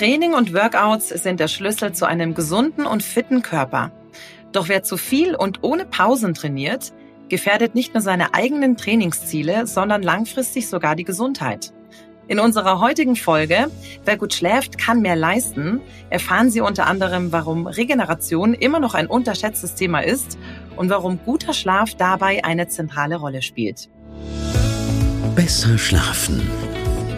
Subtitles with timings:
[0.00, 3.92] Training und Workouts sind der Schlüssel zu einem gesunden und fitten Körper.
[4.50, 6.94] Doch wer zu viel und ohne Pausen trainiert,
[7.28, 11.74] gefährdet nicht nur seine eigenen Trainingsziele, sondern langfristig sogar die Gesundheit.
[12.28, 13.66] In unserer heutigen Folge
[14.06, 19.06] Wer gut schläft, kann mehr leisten, erfahren Sie unter anderem, warum Regeneration immer noch ein
[19.06, 20.38] unterschätztes Thema ist
[20.76, 23.90] und warum guter Schlaf dabei eine zentrale Rolle spielt.
[25.36, 26.40] Besser schlafen.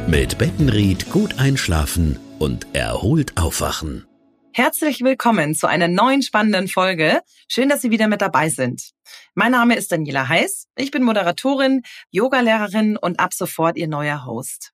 [0.09, 4.05] Mit Bettenried gut einschlafen und erholt aufwachen.
[4.53, 7.21] Herzlich willkommen zu einer neuen spannenden Folge.
[7.47, 8.91] Schön, dass Sie wieder mit dabei sind.
[9.37, 10.67] Mein Name ist Daniela Heiß.
[10.77, 14.73] Ich bin Moderatorin, Yogalehrerin und ab sofort Ihr neuer Host.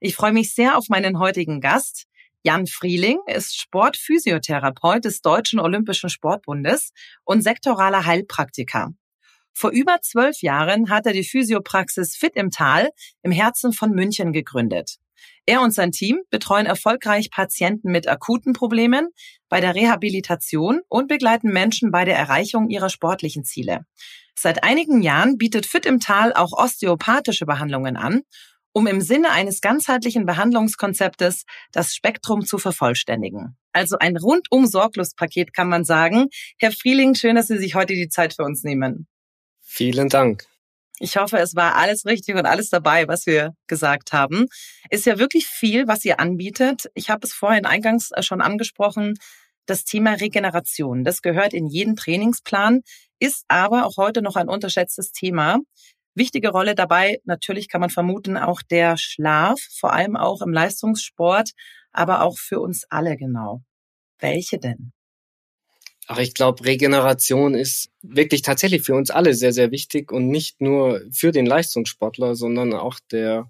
[0.00, 2.06] Ich freue mich sehr auf meinen heutigen Gast.
[2.42, 6.92] Jan Frieling ist Sportphysiotherapeut des Deutschen Olympischen Sportbundes
[7.24, 8.94] und sektoraler Heilpraktiker.
[9.52, 12.88] Vor über zwölf Jahren hat er die Physiopraxis Fit im Tal
[13.22, 14.96] im Herzen von München gegründet.
[15.50, 19.08] Er und sein Team betreuen erfolgreich Patienten mit akuten Problemen
[19.48, 23.80] bei der Rehabilitation und begleiten Menschen bei der Erreichung ihrer sportlichen Ziele.
[24.38, 28.22] Seit einigen Jahren bietet Fit im Tal auch osteopathische Behandlungen an
[28.72, 33.56] um im Sinne eines ganzheitlichen Behandlungskonzeptes das Spektrum zu vervollständigen.
[33.72, 36.28] Also ein rundum sorglos Paket kann man sagen.
[36.56, 39.08] Herr Frieling, schön, dass Sie sich heute die Zeit für uns nehmen.
[39.60, 40.46] Vielen Dank.
[41.02, 44.48] Ich hoffe, es war alles richtig und alles dabei, was wir gesagt haben.
[44.90, 46.90] Ist ja wirklich viel, was ihr anbietet.
[46.92, 49.14] Ich habe es vorhin eingangs äh, schon angesprochen.
[49.64, 52.82] Das Thema Regeneration, das gehört in jeden Trainingsplan,
[53.18, 55.60] ist aber auch heute noch ein unterschätztes Thema.
[56.14, 61.52] Wichtige Rolle dabei, natürlich kann man vermuten, auch der Schlaf, vor allem auch im Leistungssport,
[61.92, 63.62] aber auch für uns alle genau.
[64.18, 64.92] Welche denn?
[66.12, 70.60] Ach, ich glaube, Regeneration ist wirklich tatsächlich für uns alle sehr, sehr wichtig und nicht
[70.60, 73.48] nur für den Leistungssportler, sondern auch der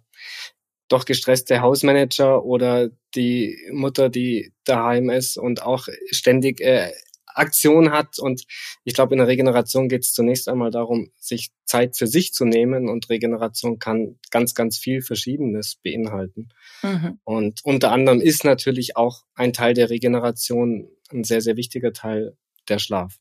[0.87, 6.93] doch gestresste Hausmanager oder die Mutter, die daheim ist und auch ständig äh,
[7.35, 8.19] Aktion hat.
[8.19, 8.43] Und
[8.85, 12.45] ich glaube, in der Regeneration geht es zunächst einmal darum, sich Zeit für sich zu
[12.45, 12.91] nehmen.
[12.91, 16.51] Und Regeneration kann ganz, ganz viel Verschiedenes beinhalten.
[16.83, 17.21] Mhm.
[17.25, 22.37] Und unter anderem ist natürlich auch ein Teil der Regeneration ein sehr, sehr wichtiger Teil
[22.71, 23.17] der Schlaf.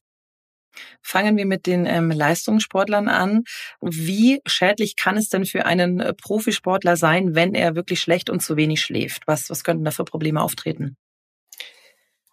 [1.01, 3.43] Fangen wir mit den ähm, Leistungssportlern an.
[3.81, 8.41] Wie schädlich kann es denn für einen äh, Profisportler sein, wenn er wirklich schlecht und
[8.41, 9.23] zu wenig schläft?
[9.25, 10.95] Was, was könnten da für Probleme auftreten?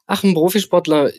[0.06, 1.10] ach, ein Profisportler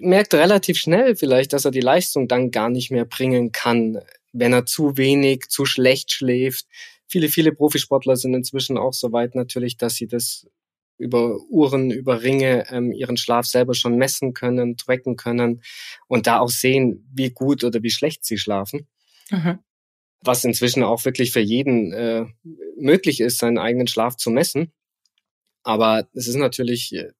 [0.00, 4.00] merkt relativ schnell vielleicht, dass er die Leistung dann gar nicht mehr bringen kann,
[4.32, 6.66] wenn er zu wenig, zu schlecht schläft.
[7.06, 10.46] Viele, viele Profisportler sind inzwischen auch so weit natürlich, dass sie das
[11.00, 15.62] über Uhren, über Ringe ähm, ihren Schlaf selber schon messen können, tracken können
[16.06, 18.86] und da auch sehen, wie gut oder wie schlecht sie schlafen.
[19.30, 19.58] Mhm.
[20.22, 22.26] Was inzwischen auch wirklich für jeden äh,
[22.76, 24.72] möglich ist, seinen eigenen Schlaf zu messen.
[25.62, 27.12] Aber es ist natürlich äh,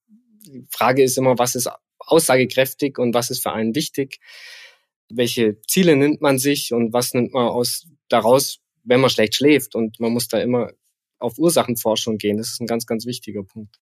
[0.46, 4.18] die Frage ist immer, was ist aussagekräftig und was ist für einen wichtig?
[5.08, 9.74] Welche Ziele nimmt man sich und was nimmt man aus daraus, wenn man schlecht schläft?
[9.74, 10.70] Und man muss da immer
[11.20, 12.38] auf Ursachenforschung gehen.
[12.38, 13.76] Das ist ein ganz, ganz wichtiger Punkt.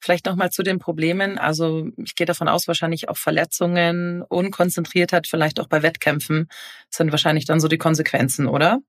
[0.00, 1.38] Vielleicht nochmal zu den Problemen.
[1.38, 6.48] Also ich gehe davon aus, wahrscheinlich auch Verletzungen, Unkonzentriertheit, vielleicht auch bei Wettkämpfen
[6.90, 8.80] sind wahrscheinlich dann so die Konsequenzen, oder?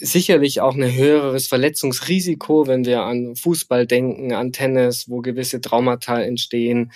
[0.00, 6.20] sicherlich auch ein höheres Verletzungsrisiko, wenn wir an Fußball denken, an Tennis, wo gewisse Traumata
[6.20, 6.92] entstehen,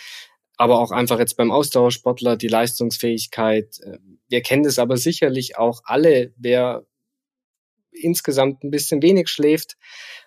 [0.56, 3.78] aber auch einfach jetzt beim Ausdauersportler die Leistungsfähigkeit.
[4.28, 6.87] Wir kennen das aber sicherlich auch alle, wer
[7.94, 9.77] insgesamt ein bisschen wenig schläft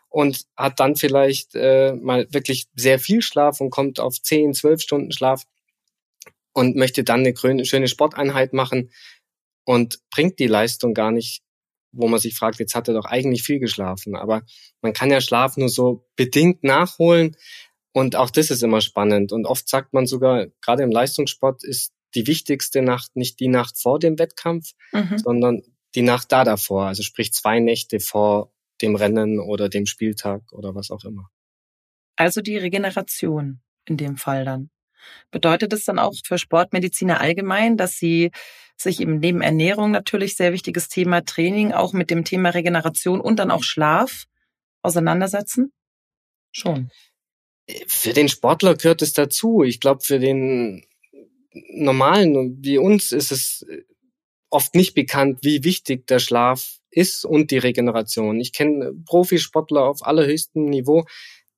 [0.09, 4.81] und hat dann vielleicht äh, mal wirklich sehr viel Schlaf und kommt auf 10, 12
[4.81, 5.43] Stunden Schlaf
[6.53, 8.91] und möchte dann eine schöne Sporteinheit machen
[9.65, 11.43] und bringt die Leistung gar nicht
[11.91, 14.15] wo man sich fragt, jetzt hat er doch eigentlich viel geschlafen.
[14.15, 14.43] Aber
[14.81, 17.35] man kann ja Schlaf nur so bedingt nachholen.
[17.91, 19.31] Und auch das ist immer spannend.
[19.31, 23.79] Und oft sagt man sogar, gerade im Leistungssport ist die wichtigste Nacht nicht die Nacht
[23.79, 25.17] vor dem Wettkampf, mhm.
[25.17, 25.61] sondern
[25.95, 26.85] die Nacht da davor.
[26.85, 31.29] Also sprich zwei Nächte vor dem Rennen oder dem Spieltag oder was auch immer.
[32.15, 34.69] Also die Regeneration in dem Fall dann.
[35.31, 38.31] Bedeutet es dann auch für Sportmediziner allgemein, dass sie
[38.75, 43.37] sich eben neben Ernährung natürlich sehr wichtiges Thema Training auch mit dem Thema Regeneration und
[43.37, 44.25] dann auch Schlaf
[44.81, 45.71] auseinandersetzen?
[46.51, 46.91] Schon.
[47.87, 49.63] Für den Sportler gehört es dazu.
[49.63, 50.85] Ich glaube, für den
[51.71, 53.65] normalen wie uns ist es
[54.49, 58.39] oft nicht bekannt, wie wichtig der Schlaf ist und die Regeneration.
[58.39, 61.05] Ich kenne Profisportler auf allerhöchstem Niveau,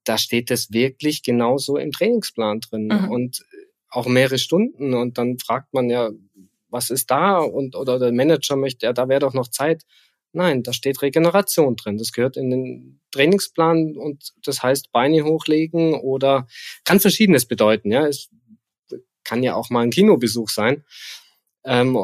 [0.03, 3.11] da steht es wirklich genauso im Trainingsplan drin mhm.
[3.11, 3.45] und
[3.89, 4.93] auch mehrere Stunden.
[4.93, 6.09] Und dann fragt man ja,
[6.69, 7.37] was ist da?
[7.37, 9.83] Und oder der Manager möchte, ja, da wäre doch noch Zeit.
[10.31, 11.97] Nein, da steht Regeneration drin.
[11.97, 16.47] Das gehört in den Trainingsplan und das heißt Beine hochlegen oder
[16.85, 17.91] kann verschiedenes bedeuten.
[17.91, 18.29] Ja, es
[19.23, 20.83] kann ja auch mal ein Kinobesuch sein.
[21.65, 21.97] Ähm,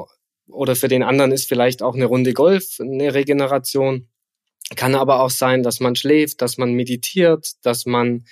[0.48, 4.10] oder für den anderen ist vielleicht auch eine Runde Golf eine Regeneration.
[4.76, 8.26] Kann aber auch sein, dass man schläft, dass man meditiert, dass man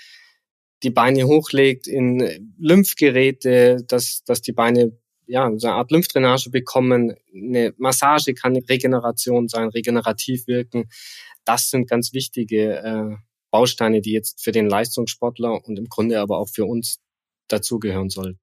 [0.81, 7.13] die Beine hochlegt in Lymphgeräte, dass, dass die Beine ja, so eine Art Lymphdrainage bekommen.
[7.33, 10.89] Eine Massage kann Regeneration sein, regenerativ wirken.
[11.45, 13.15] Das sind ganz wichtige äh,
[13.51, 16.99] Bausteine, die jetzt für den Leistungssportler und im Grunde aber auch für uns
[17.47, 18.39] dazugehören sollten.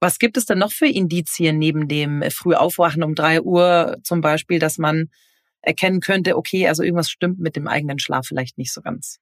[0.00, 4.58] Was gibt es denn noch für Indizien neben dem Frühaufwachen um drei Uhr zum Beispiel,
[4.58, 5.10] dass man
[5.62, 9.18] erkennen könnte, okay, also irgendwas stimmt mit dem eigenen Schlaf vielleicht nicht so ganz?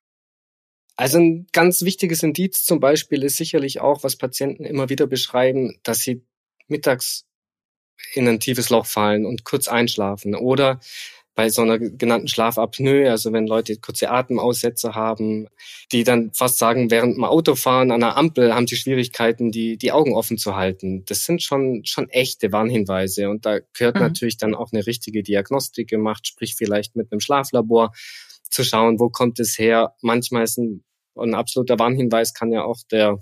[0.96, 5.78] Also ein ganz wichtiges Indiz zum Beispiel ist sicherlich auch, was Patienten immer wieder beschreiben,
[5.82, 6.24] dass sie
[6.68, 7.24] mittags
[8.12, 10.80] in ein tiefes Loch fallen und kurz einschlafen oder
[11.34, 15.48] bei so einer genannten Schlafapnoe, also wenn Leute kurze Atemaussätze haben,
[15.90, 19.92] die dann fast sagen, während dem Autofahren an einer Ampel haben sie Schwierigkeiten, die, die
[19.92, 21.04] Augen offen zu halten.
[21.06, 23.28] Das sind schon, schon echte Warnhinweise.
[23.28, 24.02] Und da gehört mhm.
[24.02, 27.92] natürlich dann auch eine richtige Diagnostik gemacht, sprich vielleicht mit einem Schlaflabor
[28.48, 29.94] zu schauen, wo kommt es her.
[30.02, 30.84] Manchmal ist ein,
[31.16, 33.18] ein absoluter Warnhinweis kann ja auch der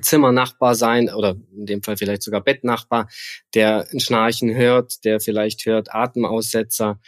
[0.00, 3.08] Zimmernachbar sein oder in dem Fall vielleicht sogar Bettnachbar,
[3.54, 7.00] der ein Schnarchen hört, der vielleicht hört Atemaussetzer.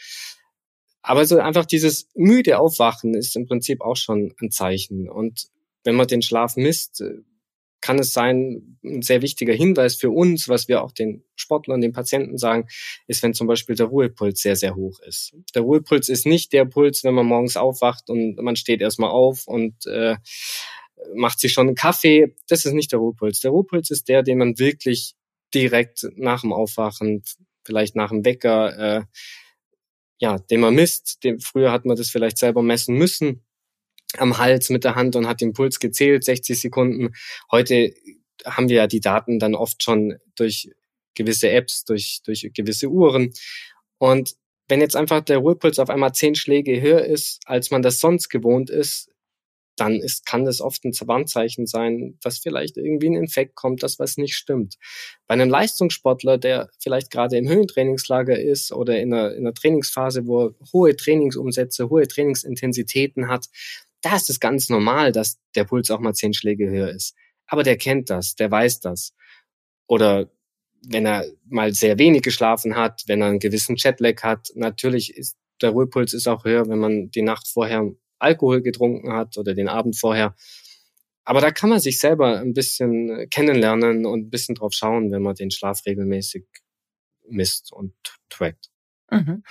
[1.03, 5.09] Aber so einfach dieses müde Aufwachen ist im Prinzip auch schon ein Zeichen.
[5.09, 5.49] Und
[5.85, 7.03] wenn man den Schlaf misst,
[7.81, 11.93] kann es sein, ein sehr wichtiger Hinweis für uns, was wir auch den Sportlern, den
[11.93, 12.67] Patienten sagen,
[13.07, 15.35] ist, wenn zum Beispiel der Ruhepuls sehr, sehr hoch ist.
[15.55, 19.47] Der Ruhepuls ist nicht der Puls, wenn man morgens aufwacht und man steht erstmal auf
[19.47, 20.17] und äh,
[21.15, 22.35] macht sich schon einen Kaffee.
[22.49, 23.41] Das ist nicht der Ruhepuls.
[23.41, 25.15] Der Ruhepuls ist der, den man wirklich
[25.55, 27.23] direkt nach dem Aufwachen,
[27.65, 29.05] vielleicht nach dem Wecker, äh,
[30.19, 31.25] ja, den man misst.
[31.25, 33.45] Den, früher hat man das vielleicht selber messen müssen
[34.17, 37.15] am Hals mit der Hand und hat den Puls gezählt, 60 Sekunden.
[37.51, 37.93] Heute
[38.45, 40.71] haben wir ja die Daten dann oft schon durch
[41.15, 43.35] gewisse Apps, durch, durch gewisse Uhren.
[43.99, 44.35] Und
[44.69, 48.29] wenn jetzt einfach der Ruhepuls auf einmal zehn Schläge höher ist, als man das sonst
[48.29, 49.11] gewohnt ist,
[49.81, 53.99] dann ist, kann das oft ein Warnzeichen sein, dass vielleicht irgendwie ein Infekt kommt, dass
[53.99, 54.77] was nicht stimmt.
[55.27, 60.27] Bei einem Leistungssportler, der vielleicht gerade im Höhentrainingslager ist oder in einer, in einer Trainingsphase,
[60.27, 63.47] wo er hohe Trainingsumsätze, hohe Trainingsintensitäten hat,
[64.01, 67.15] da ist es ganz normal, dass der Puls auch mal zehn Schläge höher ist.
[67.47, 69.15] Aber der kennt das, der weiß das.
[69.87, 70.31] Oder
[70.83, 75.37] wenn er mal sehr wenig geschlafen hat, wenn er einen gewissen Jetlag hat, natürlich ist
[75.61, 79.69] der Ruhepuls ist auch höher, wenn man die Nacht vorher Alkohol getrunken hat oder den
[79.69, 80.35] Abend vorher.
[81.25, 85.23] Aber da kann man sich selber ein bisschen kennenlernen und ein bisschen drauf schauen, wenn
[85.23, 86.47] man den Schlaf regelmäßig
[87.29, 87.93] misst und
[88.31, 88.71] trackt.
[89.11, 89.43] Mhm.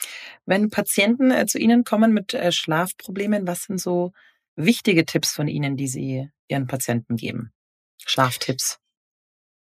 [0.46, 4.14] Wenn Patienten äh, zu Ihnen kommen mit äh, Schlafproblemen, was sind so
[4.56, 7.52] wichtige Tipps von Ihnen, die Sie Ihren Patienten geben?
[8.06, 8.80] Schlaftipps.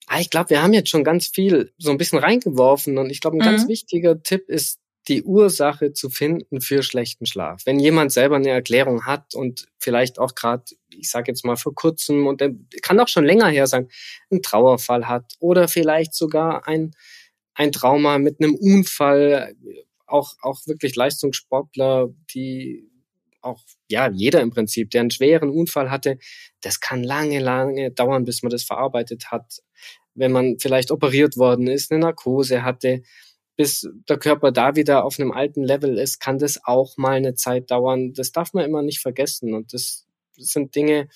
[0.06, 3.20] Ah, ich glaube, wir haben jetzt schon ganz viel so ein bisschen reingeworfen und ich
[3.20, 3.56] glaube, ein mhm.
[3.56, 7.62] ganz wichtiger Tipp ist die Ursache zu finden für schlechten Schlaf.
[7.66, 11.74] Wenn jemand selber eine Erklärung hat und vielleicht auch gerade, ich sage jetzt mal vor
[11.74, 12.42] kurzem und
[12.82, 13.88] kann auch schon länger her sein,
[14.30, 16.92] einen Trauerfall hat oder vielleicht sogar ein,
[17.54, 19.54] ein Trauma mit einem Unfall,
[20.06, 22.88] auch, auch wirklich Leistungssportler, die
[23.42, 23.60] auch,
[23.90, 26.18] ja, jeder im Prinzip, der einen schweren Unfall hatte,
[26.62, 29.62] das kann lange, lange dauern, bis man das verarbeitet hat.
[30.14, 33.02] Wenn man vielleicht operiert worden ist, eine Narkose hatte,
[33.56, 37.34] bis der Körper da wieder auf einem alten Level ist, kann das auch mal eine
[37.34, 38.12] Zeit dauern.
[38.12, 39.54] Das darf man immer nicht vergessen.
[39.54, 40.06] Und das
[40.36, 41.08] sind Dinge,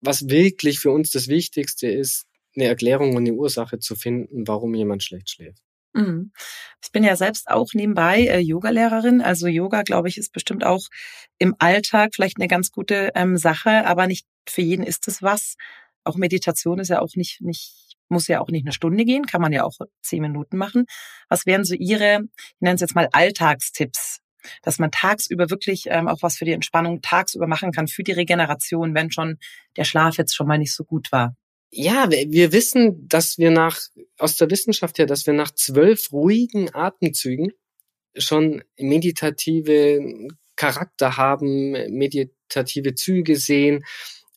[0.00, 4.74] was wirklich für uns das Wichtigste ist, eine Erklärung und eine Ursache zu finden, warum
[4.74, 5.62] jemand schlecht schläft.
[5.92, 6.32] Mhm.
[6.82, 9.20] Ich bin ja selbst auch nebenbei äh, Yogalehrerin.
[9.20, 10.86] Also Yoga, glaube ich, ist bestimmt auch
[11.38, 15.56] im Alltag vielleicht eine ganz gute ähm, Sache, aber nicht für jeden ist es was.
[16.04, 19.40] Auch Meditation ist ja auch nicht, nicht muss ja auch nicht eine Stunde gehen, kann
[19.40, 20.86] man ja auch zehn Minuten machen.
[21.28, 24.20] Was wären so Ihre, ich nenne es jetzt mal Alltagstipps,
[24.62, 28.12] dass man tagsüber wirklich ähm, auch was für die Entspannung tagsüber machen kann, für die
[28.12, 29.38] Regeneration, wenn schon
[29.76, 31.36] der Schlaf jetzt schon mal nicht so gut war?
[31.72, 33.78] Ja, wir wissen, dass wir nach,
[34.18, 37.52] aus der Wissenschaft her, dass wir nach zwölf ruhigen Atemzügen
[38.16, 43.84] schon meditative Charakter haben, meditative Züge sehen.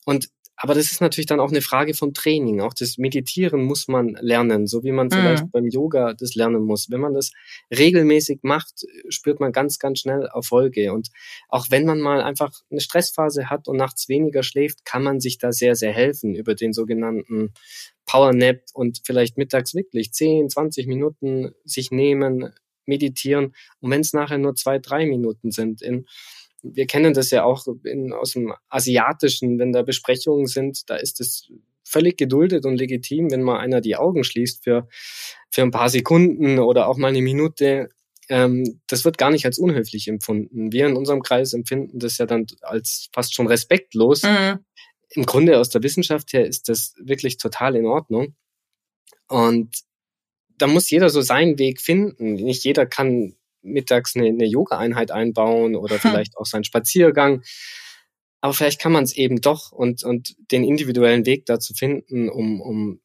[0.04, 2.60] Und aber das ist natürlich dann auch eine Frage vom Training.
[2.60, 5.50] Auch das Meditieren muss man lernen, so wie man vielleicht mhm.
[5.50, 6.90] beim Yoga das lernen muss.
[6.90, 7.32] Wenn man das
[7.76, 10.92] regelmäßig macht, spürt man ganz, ganz schnell Erfolge.
[10.92, 11.08] Und
[11.48, 15.38] auch wenn man mal einfach eine Stressphase hat und nachts weniger schläft, kann man sich
[15.38, 17.52] da sehr, sehr helfen über den sogenannten
[18.06, 22.52] Power Nap und vielleicht mittags wirklich 10, 20 Minuten sich nehmen,
[22.86, 23.54] meditieren.
[23.80, 26.06] Und wenn es nachher nur zwei, drei Minuten sind, in,
[26.64, 31.20] wir kennen das ja auch in, aus dem Asiatischen, wenn da Besprechungen sind, da ist
[31.20, 31.50] es
[31.84, 34.88] völlig geduldet und legitim, wenn mal einer die Augen schließt für,
[35.50, 37.90] für ein paar Sekunden oder auch mal eine Minute.
[38.30, 40.72] Ähm, das wird gar nicht als unhöflich empfunden.
[40.72, 44.22] Wir in unserem Kreis empfinden das ja dann als fast schon respektlos.
[44.22, 44.64] Mhm.
[45.10, 48.34] Im Grunde aus der Wissenschaft her ist das wirklich total in Ordnung.
[49.28, 49.76] Und
[50.56, 52.34] da muss jeder so seinen Weg finden.
[52.34, 57.42] Nicht jeder kann mittags eine, eine Yoga-Einheit einbauen oder vielleicht auch seinen Spaziergang.
[58.40, 62.60] Aber vielleicht kann man es eben doch und, und den individuellen Weg dazu finden, um,
[62.60, 63.00] um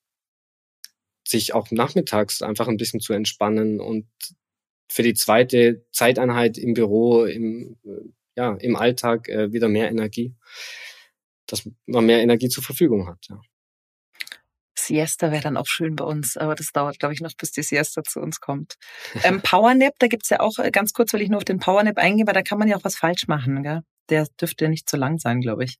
[1.25, 4.07] sich auch nachmittags einfach ein bisschen zu entspannen und
[4.91, 7.77] für die zweite Zeiteinheit im Büro, im,
[8.35, 10.33] ja, im Alltag äh, wieder mehr Energie,
[11.45, 13.27] dass man mehr Energie zur Verfügung hat.
[13.29, 13.39] Ja.
[14.89, 17.63] Siesta wäre dann auch schön bei uns, aber das dauert, glaube ich, noch, bis die
[17.63, 18.75] Siesta zu uns kommt.
[19.23, 21.97] Ähm, Powernap, da gibt's ja auch, äh, ganz kurz will ich nur auf den Powernap
[21.97, 23.63] eingehen, weil da kann man ja auch was falsch machen.
[23.63, 23.81] Gell?
[24.09, 25.77] Der dürfte nicht zu lang sein, glaube ich.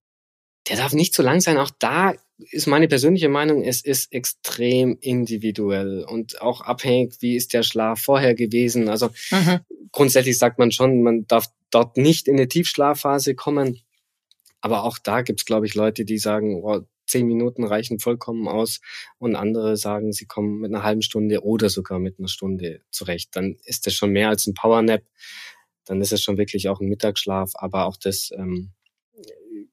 [0.68, 1.58] Der darf nicht zu lang sein.
[1.58, 7.54] Auch da ist meine persönliche Meinung, es ist extrem individuell und auch abhängig, wie ist
[7.54, 8.90] der Schlaf vorher gewesen.
[8.90, 9.60] Also mhm.
[9.92, 13.80] grundsätzlich sagt man schon, man darf dort nicht in eine Tiefschlafphase kommen.
[14.62, 18.80] Aber auch da gibt's, glaube ich, Leute, die sagen, oh, zehn Minuten reichen vollkommen aus
[19.18, 23.36] und andere sagen, sie kommen mit einer halben Stunde oder sogar mit einer Stunde zurecht.
[23.36, 25.04] Dann ist das schon mehr als ein Powernap.
[25.86, 28.72] Dann ist es schon wirklich auch ein Mittagsschlaf, aber auch das ähm,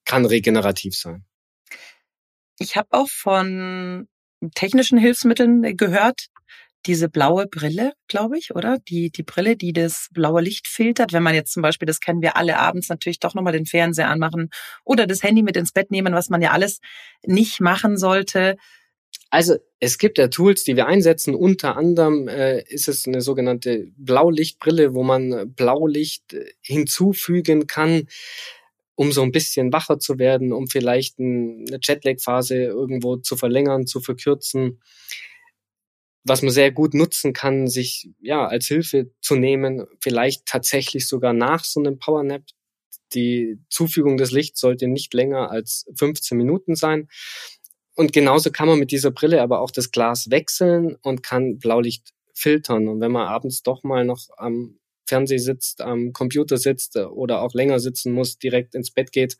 [0.05, 1.25] kann regenerativ sein.
[2.59, 4.09] Ich habe auch von
[4.55, 6.28] technischen Hilfsmitteln gehört,
[6.87, 8.78] diese blaue Brille, glaube ich, oder?
[8.88, 11.12] Die, die Brille, die das blaue Licht filtert.
[11.12, 14.09] Wenn man jetzt zum Beispiel, das kennen wir alle abends natürlich doch nochmal den Fernseher
[14.09, 14.50] anmachen
[14.85, 16.81] oder das Handy mit ins Bett nehmen, was man ja alles
[17.25, 18.57] nicht machen sollte.
[19.31, 21.35] Also es gibt ja Tools, die wir einsetzen.
[21.35, 28.07] Unter anderem äh, ist es eine sogenannte Blaulichtbrille, wo man Blaulicht äh, hinzufügen kann,
[28.95, 34.00] um so ein bisschen wacher zu werden, um vielleicht eine Jetlag-Phase irgendwo zu verlängern, zu
[34.00, 34.81] verkürzen
[36.26, 41.33] was man sehr gut nutzen kann, sich ja als Hilfe zu nehmen, vielleicht tatsächlich sogar
[41.33, 42.42] nach so einem Powernap.
[43.14, 47.09] Die Zufügung des Lichts sollte nicht länger als 15 Minuten sein.
[47.95, 52.12] Und genauso kann man mit dieser Brille aber auch das Glas wechseln und kann Blaulicht
[52.35, 52.88] filtern.
[52.88, 57.54] Und wenn man abends doch mal noch am Fernseh sitzt, am Computer sitzt oder auch
[57.54, 59.38] länger sitzen muss, direkt ins Bett geht,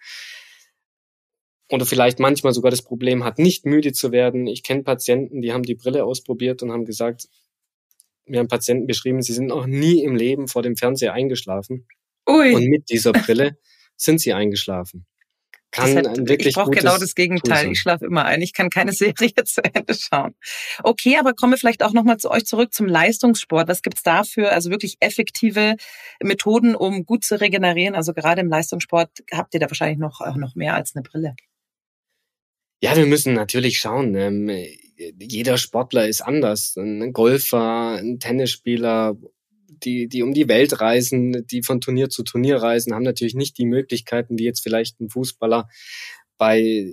[1.70, 4.46] oder vielleicht manchmal sogar das Problem hat, nicht müde zu werden.
[4.46, 7.28] Ich kenne Patienten, die haben die Brille ausprobiert und haben gesagt,
[8.26, 11.87] mir haben Patienten beschrieben, sie sind noch nie im Leben vor dem Fernseher eingeschlafen.
[12.28, 12.54] Ui.
[12.54, 13.58] Und mit dieser Brille
[13.96, 15.06] sind sie eingeschlafen.
[15.73, 17.73] Kann hat, ein wirklich ich brauche genau das Gegenteil.
[17.73, 18.40] Ich schlafe immer ein.
[18.40, 20.35] Ich kann keine Serie zu Ende schauen.
[20.82, 23.68] Okay, aber kommen wir vielleicht auch nochmal zu euch zurück zum Leistungssport.
[23.68, 24.52] Was gibt's dafür?
[24.52, 25.76] Also wirklich effektive
[26.23, 27.94] Methoden, um gut zu regenerieren.
[27.94, 31.35] Also gerade im Leistungssport habt ihr da wahrscheinlich noch, auch noch mehr als eine Brille.
[32.80, 34.14] Ja, wir müssen natürlich schauen.
[34.14, 34.50] Ähm,
[35.18, 36.76] jeder Sportler ist anders.
[36.76, 39.16] Ein Golfer, ein Tennisspieler,
[39.68, 43.59] die, die um die Welt reisen, die von Turnier zu Turnier reisen, haben natürlich nicht
[43.59, 45.68] die Möglichkeiten, wie jetzt vielleicht ein Fußballer
[46.38, 46.92] bei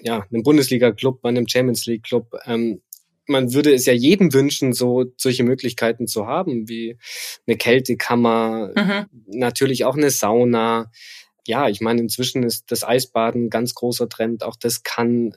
[0.00, 2.34] ja, einem Bundesliga-Club, bei einem Champions League-Club.
[2.46, 2.82] Ähm,
[3.26, 6.98] man würde es ja jedem wünschen, so solche Möglichkeiten zu haben, wie
[7.46, 9.06] eine Kältekammer, mhm.
[9.38, 10.90] natürlich auch eine Sauna,
[11.46, 14.42] ja, ich meine, inzwischen ist das Eisbaden ein ganz großer Trend.
[14.42, 15.36] Auch das kann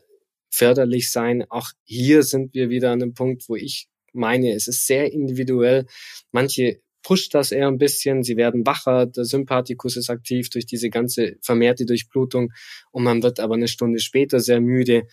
[0.50, 1.46] förderlich sein.
[1.50, 5.86] Auch hier sind wir wieder an einem Punkt, wo ich meine, es ist sehr individuell.
[6.32, 10.90] Manche pusht das eher ein bisschen, sie werden wacher, der Sympathikus ist aktiv durch diese
[10.90, 12.52] ganze vermehrte Durchblutung
[12.92, 15.08] und man wird aber eine Stunde später sehr müde.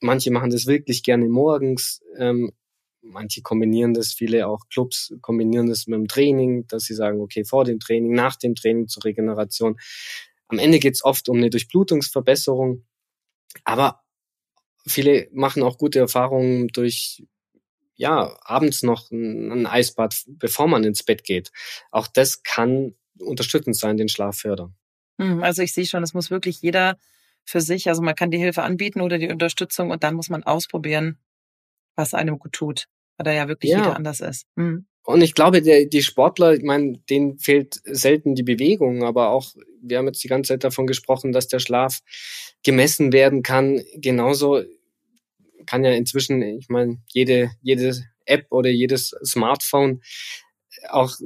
[0.00, 2.52] Manche machen das wirklich gerne morgens, ähm,
[3.04, 7.44] manche kombinieren das, viele auch Clubs kombinieren das mit dem Training, dass sie sagen, okay,
[7.44, 9.76] vor dem Training, nach dem Training zur Regeneration.
[10.48, 12.84] Am Ende geht es oft um eine Durchblutungsverbesserung,
[13.64, 14.02] aber
[14.86, 17.24] viele machen auch gute Erfahrungen durch
[17.96, 21.52] ja, abends noch ein, Eisbad, bevor man ins Bett geht.
[21.90, 24.74] Auch das kann unterstützend sein, den Schlaf fördern.
[25.20, 26.98] Hm, also ich sehe schon, es muss wirklich jeder
[27.44, 30.42] für sich, also man kann die Hilfe anbieten oder die Unterstützung und dann muss man
[30.42, 31.18] ausprobieren,
[31.94, 33.78] was einem gut tut, weil da ja wirklich ja.
[33.78, 34.46] jeder anders ist.
[34.56, 34.86] Mhm.
[35.06, 39.54] Und ich glaube, der, die Sportler, ich meine, denen fehlt selten die Bewegung, aber auch,
[39.82, 42.00] wir haben jetzt die ganze Zeit davon gesprochen, dass der Schlaf
[42.62, 43.82] gemessen werden kann.
[43.96, 44.62] Genauso
[45.66, 50.00] kann ja inzwischen, ich meine, jede, jede App oder jedes Smartphone
[50.88, 51.16] auch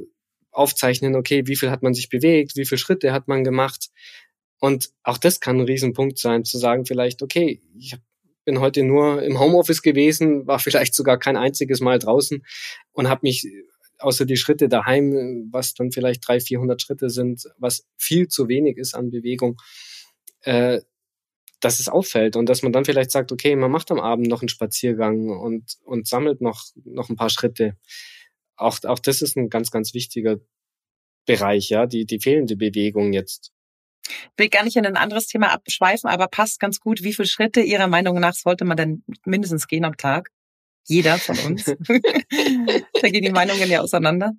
[0.51, 3.89] aufzeichnen, okay, wie viel hat man sich bewegt, wie viele Schritte hat man gemacht.
[4.59, 8.03] Und auch das kann ein Riesenpunkt sein, zu sagen vielleicht, okay, ich habe
[8.49, 12.43] bin heute nur im Homeoffice gewesen, war vielleicht sogar kein einziges Mal draußen
[12.93, 13.47] und habe mich
[13.99, 18.77] außer die Schritte daheim, was dann vielleicht 300, 400 Schritte sind, was viel zu wenig
[18.77, 19.57] ist an Bewegung,
[20.41, 20.81] äh,
[21.59, 24.41] dass es auffällt und dass man dann vielleicht sagt, okay, man macht am Abend noch
[24.41, 27.77] einen Spaziergang und, und sammelt noch, noch ein paar Schritte.
[28.55, 30.39] Auch, auch das ist ein ganz, ganz wichtiger
[31.27, 33.51] Bereich, ja, die, die fehlende Bewegung jetzt.
[34.09, 37.03] Ich will gar nicht in ein anderes Thema abschweifen, aber passt ganz gut.
[37.03, 40.29] Wie viele Schritte Ihrer Meinung nach sollte man denn mindestens gehen am Tag?
[40.85, 41.65] Jeder von uns.
[41.65, 44.33] da gehen die Meinungen ja auseinander.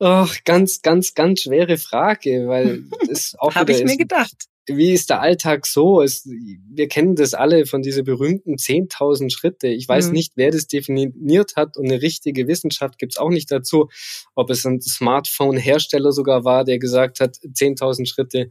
[0.00, 4.48] Ach, ganz, ganz, ganz schwere Frage, weil es auch Habe ich mir gedacht.
[4.66, 6.00] Wie ist der Alltag so?
[6.00, 9.68] Es, wir kennen das alle von diese berühmten 10.000 Schritte.
[9.68, 10.12] Ich weiß mhm.
[10.14, 13.90] nicht, wer das definiert hat und eine richtige Wissenschaft gibt's auch nicht dazu.
[14.34, 18.50] Ob es ein Smartphone-Hersteller sogar war, der gesagt hat, 10.000 Schritte.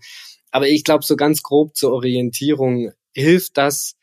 [0.53, 3.95] Aber ich glaube, so ganz grob zur Orientierung hilft das.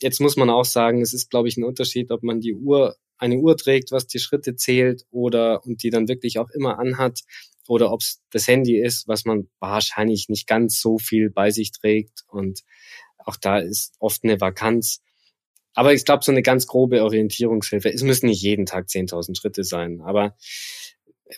[0.00, 2.96] Jetzt muss man auch sagen, es ist, glaube ich, ein Unterschied, ob man die Uhr,
[3.18, 7.22] eine Uhr trägt, was die Schritte zählt oder und die dann wirklich auch immer anhat
[7.66, 11.72] oder ob es das Handy ist, was man wahrscheinlich nicht ganz so viel bei sich
[11.72, 12.60] trägt und
[13.18, 15.02] auch da ist oft eine Vakanz.
[15.74, 19.64] Aber ich glaube, so eine ganz grobe Orientierungshilfe, es müssen nicht jeden Tag 10.000 Schritte
[19.64, 20.36] sein, aber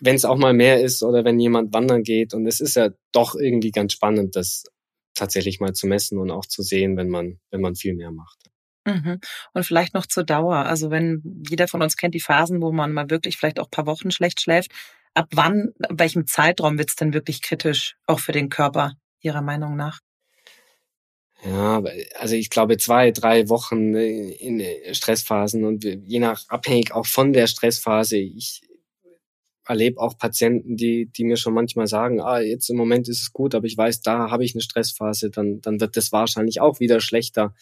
[0.01, 2.35] wenn es auch mal mehr ist oder wenn jemand wandern geht.
[2.35, 4.65] Und es ist ja doch irgendwie ganz spannend, das
[5.15, 8.39] tatsächlich mal zu messen und auch zu sehen, wenn man, wenn man viel mehr macht.
[8.87, 9.21] Mhm.
[9.53, 10.57] Und vielleicht noch zur Dauer.
[10.57, 13.87] Also wenn jeder von uns kennt die Phasen, wo man mal wirklich vielleicht auch paar
[13.87, 14.73] Wochen schlecht schläft.
[15.15, 19.43] Ab wann, ab welchem Zeitraum wird es denn wirklich kritisch, auch für den Körper, Ihrer
[19.43, 20.01] Meinung nach?
[21.45, 21.83] Ja,
[22.19, 27.47] also ich glaube zwei, drei Wochen in Stressphasen und je nach abhängig auch von der
[27.47, 28.17] Stressphase.
[28.17, 28.63] Ich
[29.69, 33.33] erlebe auch Patienten, die, die mir schon manchmal sagen, ah, jetzt im Moment ist es
[33.33, 36.81] gut, aber ich weiß, da habe ich eine Stressphase, dann, dann wird das wahrscheinlich auch
[36.81, 37.55] wieder schlechter.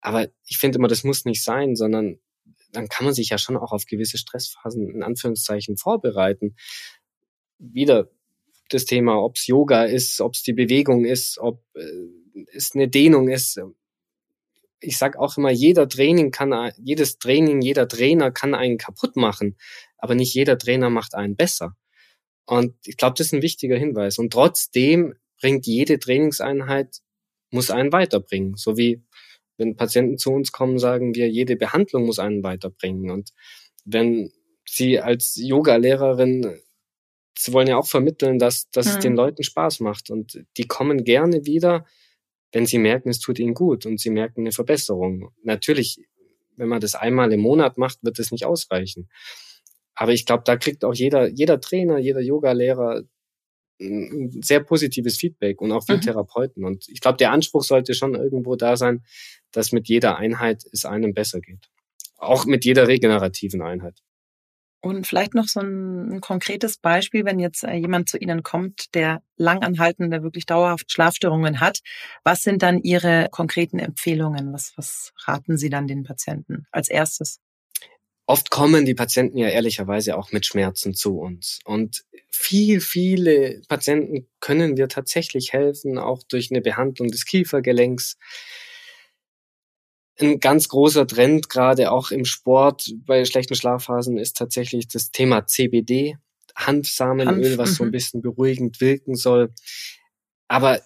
[0.00, 2.18] Aber ich finde immer, das muss nicht sein, sondern
[2.72, 6.56] dann kann man sich ja schon auch auf gewisse Stressphasen in Anführungszeichen vorbereiten.
[7.58, 8.10] Wieder
[8.68, 11.80] das Thema, ob es Yoga ist, ob es die Bewegung ist, ob äh,
[12.52, 13.60] es eine Dehnung ist.
[14.84, 19.56] Ich sag auch immer, jeder Training kann, jedes Training, jeder Trainer kann einen kaputt machen
[20.04, 21.78] aber nicht jeder Trainer macht einen besser.
[22.44, 24.18] Und ich glaube, das ist ein wichtiger Hinweis.
[24.18, 26.98] Und trotzdem bringt jede Trainingseinheit,
[27.50, 28.54] muss einen weiterbringen.
[28.56, 29.02] So wie
[29.56, 33.10] wenn Patienten zu uns kommen, sagen wir, jede Behandlung muss einen weiterbringen.
[33.10, 33.30] Und
[33.86, 34.30] wenn
[34.68, 36.60] Sie als Yoga-Lehrerin,
[37.38, 38.92] Sie wollen ja auch vermitteln, dass, dass mhm.
[38.92, 40.10] es den Leuten Spaß macht.
[40.10, 41.86] Und die kommen gerne wieder,
[42.54, 45.32] wenn sie merken, es tut ihnen gut und sie merken eine Verbesserung.
[45.42, 45.98] Natürlich,
[46.56, 49.08] wenn man das einmal im Monat macht, wird es nicht ausreichen.
[49.96, 53.02] Aber ich glaube, da kriegt auch jeder, jeder Trainer, jeder Yoga-Lehrer
[53.80, 56.02] ein sehr positives Feedback und auch wir mhm.
[56.02, 56.64] Therapeuten.
[56.64, 59.04] Und ich glaube, der Anspruch sollte schon irgendwo da sein,
[59.50, 61.68] dass mit jeder Einheit es einem besser geht.
[62.16, 63.98] Auch mit jeder regenerativen Einheit.
[64.84, 68.94] Und vielleicht noch so ein, ein konkretes Beispiel, wenn jetzt äh, jemand zu Ihnen kommt,
[68.94, 71.80] der langanhaltende, wirklich dauerhaft Schlafstörungen hat.
[72.22, 74.52] Was sind dann Ihre konkreten Empfehlungen?
[74.52, 77.40] Was, was raten Sie dann den Patienten als erstes?
[78.26, 81.58] oft kommen die Patienten ja ehrlicherweise auch mit Schmerzen zu uns.
[81.64, 88.16] Und viel, viele Patienten können wir tatsächlich helfen, auch durch eine Behandlung des Kiefergelenks.
[90.20, 95.46] Ein ganz großer Trend, gerade auch im Sport bei schlechten Schlafphasen, ist tatsächlich das Thema
[95.46, 96.16] CBD,
[96.56, 97.92] Hanfsamenöl, Hanf, was so ein mhm.
[97.92, 99.52] bisschen beruhigend wirken soll.
[100.46, 100.80] Aber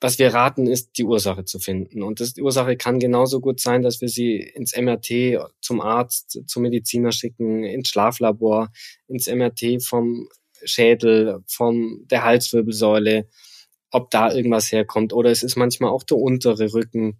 [0.00, 2.02] was wir raten, ist, die Ursache zu finden.
[2.02, 6.42] Und das, die Ursache kann genauso gut sein, dass wir sie ins MRT, zum Arzt,
[6.46, 8.70] zum Mediziner schicken, ins Schlaflabor,
[9.08, 10.28] ins MRT vom
[10.64, 13.28] Schädel, vom der Halswirbelsäule,
[13.90, 15.12] ob da irgendwas herkommt.
[15.12, 17.18] Oder es ist manchmal auch der untere Rücken,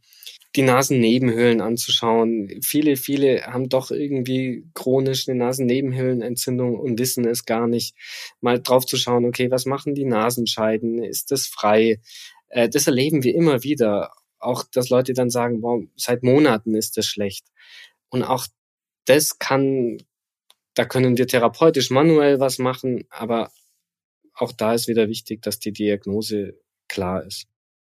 [0.57, 2.61] die Nasennebenhöhlen anzuschauen.
[2.63, 7.95] Viele, viele haben doch irgendwie chronisch eine Nasennebenhöhlenentzündung und wissen es gar nicht.
[8.41, 11.03] Mal drauf zu schauen, okay, was machen die Nasenscheiden?
[11.05, 12.01] Ist das frei?
[12.49, 14.13] Äh, das erleben wir immer wieder.
[14.39, 17.47] Auch, dass Leute dann sagen, boah, seit Monaten ist das schlecht.
[18.09, 18.47] Und auch
[19.05, 19.99] das kann,
[20.75, 23.51] da können wir therapeutisch manuell was machen, aber
[24.35, 27.47] auch da ist wieder wichtig, dass die Diagnose klar ist.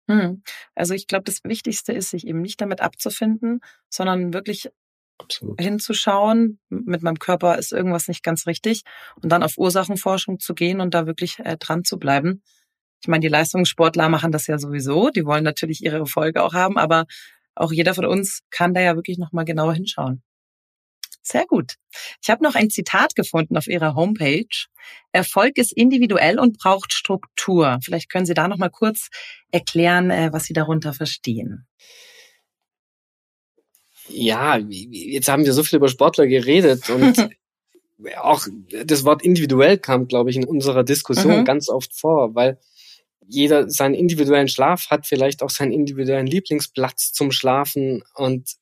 [0.08, 0.42] Hm.
[0.74, 4.68] Also ich glaube, das Wichtigste ist, sich eben nicht damit abzufinden, sondern wirklich
[5.18, 5.60] Absolut.
[5.60, 8.82] hinzuschauen, mit meinem Körper ist irgendwas nicht ganz richtig
[9.22, 12.42] und dann auf Ursachenforschung zu gehen und da wirklich äh, dran zu bleiben.
[13.00, 15.10] Ich meine, die Leistungssportler machen das ja sowieso.
[15.10, 17.06] Die wollen natürlich ihre Erfolge auch haben, aber
[17.54, 20.22] auch jeder von uns kann da ja wirklich nochmal genauer hinschauen.
[21.22, 21.74] Sehr gut.
[22.20, 24.66] Ich habe noch ein Zitat gefunden auf Ihrer Homepage.
[25.12, 27.78] Erfolg ist individuell und braucht Struktur.
[27.84, 29.08] Vielleicht können Sie da noch mal kurz
[29.52, 31.66] erklären, äh, was Sie darunter verstehen.
[34.08, 37.28] Ja, jetzt haben wir so viel über Sportler geredet und
[38.16, 38.46] auch
[38.84, 41.44] das Wort individuell kam, glaube ich, in unserer Diskussion mhm.
[41.44, 42.58] ganz oft vor, weil
[43.28, 48.56] jeder seinen individuellen Schlaf hat, vielleicht auch seinen individuellen Lieblingsplatz zum Schlafen und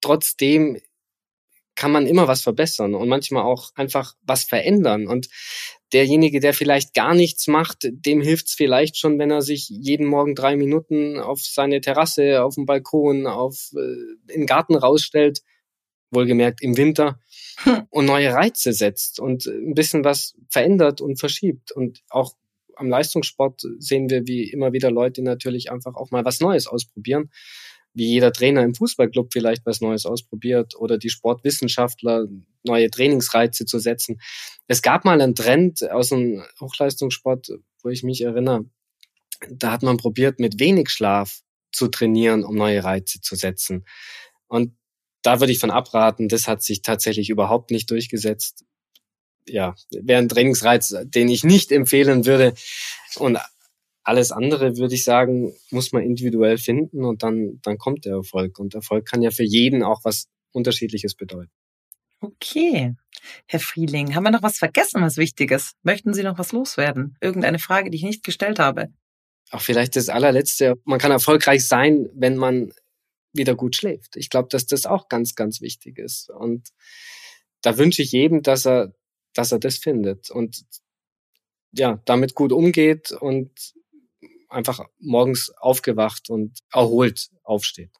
[0.00, 0.80] trotzdem
[1.76, 5.06] kann man immer was verbessern und manchmal auch einfach was verändern.
[5.06, 5.28] Und
[5.92, 10.34] derjenige, der vielleicht gar nichts macht, dem hilft's vielleicht schon, wenn er sich jeden Morgen
[10.34, 15.42] drei Minuten auf seine Terrasse, auf dem Balkon, auf äh, in den Garten rausstellt,
[16.10, 17.20] wohlgemerkt im Winter,
[17.58, 17.82] hm.
[17.90, 21.72] und neue Reize setzt und ein bisschen was verändert und verschiebt.
[21.72, 22.32] Und auch
[22.74, 27.30] am Leistungssport sehen wir, wie immer wieder Leute natürlich einfach auch mal was Neues ausprobieren
[27.96, 32.26] wie jeder Trainer im Fußballclub vielleicht was Neues ausprobiert oder die Sportwissenschaftler
[32.62, 34.20] neue Trainingsreize zu setzen.
[34.66, 37.48] Es gab mal einen Trend aus dem Hochleistungssport,
[37.82, 38.66] wo ich mich erinnere,
[39.50, 41.40] da hat man probiert, mit wenig Schlaf
[41.72, 43.86] zu trainieren, um neue Reize zu setzen.
[44.46, 44.76] Und
[45.22, 48.64] da würde ich von abraten, das hat sich tatsächlich überhaupt nicht durchgesetzt.
[49.48, 52.52] Ja, wäre ein Trainingsreiz, den ich nicht empfehlen würde.
[53.16, 53.38] Und
[54.06, 58.60] alles andere, würde ich sagen, muss man individuell finden und dann, dann kommt der Erfolg.
[58.60, 61.50] Und Erfolg kann ja für jeden auch was Unterschiedliches bedeuten.
[62.20, 62.94] Okay.
[63.46, 65.72] Herr Frieling, haben wir noch was vergessen, was Wichtiges?
[65.82, 67.16] Möchten Sie noch was loswerden?
[67.20, 68.92] Irgendeine Frage, die ich nicht gestellt habe?
[69.50, 70.74] Auch vielleicht das allerletzte.
[70.84, 72.72] Man kann erfolgreich sein, wenn man
[73.32, 74.16] wieder gut schläft.
[74.16, 76.30] Ich glaube, dass das auch ganz, ganz wichtig ist.
[76.30, 76.68] Und
[77.60, 78.94] da wünsche ich jedem, dass er,
[79.34, 80.64] dass er das findet und
[81.72, 83.74] ja, damit gut umgeht und
[84.48, 87.90] einfach morgens aufgewacht und erholt aufsteht.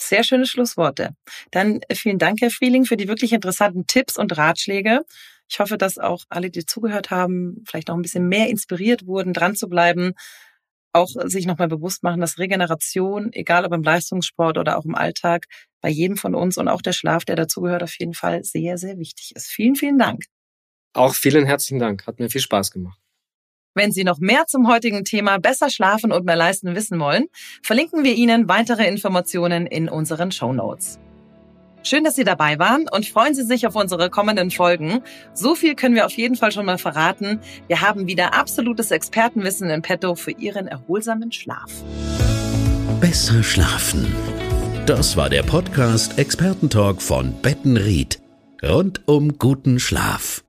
[0.00, 1.10] Sehr schöne Schlussworte.
[1.50, 5.02] Dann äh, vielen Dank, Herr Frieling, für die wirklich interessanten Tipps und Ratschläge.
[5.48, 9.32] Ich hoffe, dass auch alle, die zugehört haben, vielleicht noch ein bisschen mehr inspiriert wurden,
[9.32, 10.14] dran zu bleiben,
[10.92, 15.46] auch sich nochmal bewusst machen, dass Regeneration, egal ob im Leistungssport oder auch im Alltag,
[15.80, 18.98] bei jedem von uns und auch der Schlaf, der dazugehört, auf jeden Fall sehr, sehr
[18.98, 19.48] wichtig ist.
[19.48, 20.24] Vielen, vielen Dank.
[20.92, 22.06] Auch vielen herzlichen Dank.
[22.06, 22.98] Hat mir viel Spaß gemacht.
[23.74, 27.26] Wenn Sie noch mehr zum heutigen Thema besser schlafen und mehr leisten wissen wollen,
[27.62, 31.00] verlinken wir Ihnen weitere Informationen in unseren Show Notes.
[31.82, 35.02] Schön, dass Sie dabei waren und freuen Sie sich auf unsere kommenden Folgen.
[35.34, 37.40] So viel können wir auf jeden Fall schon mal verraten.
[37.66, 41.70] Wir haben wieder absolutes Expertenwissen in petto für Ihren erholsamen Schlaf.
[43.00, 44.06] Besser schlafen.
[44.86, 48.20] Das war der Podcast Expertentalk von Bettenried.
[48.62, 50.43] Rund um guten Schlaf.